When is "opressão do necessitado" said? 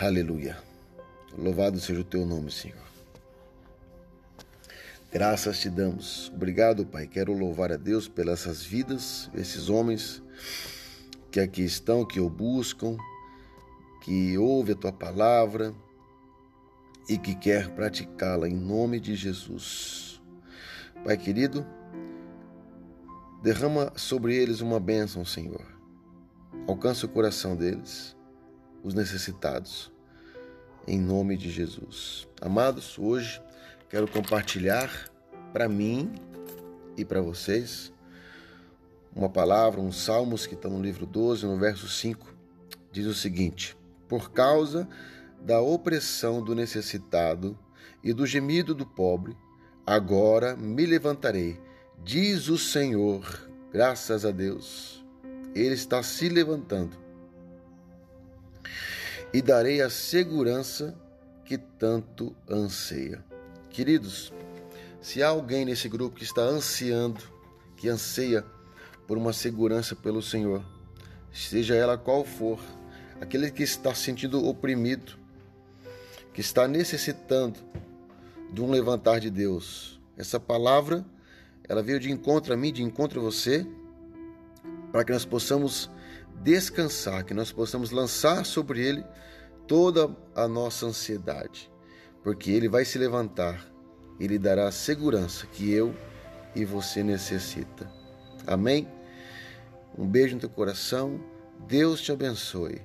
45.60-47.58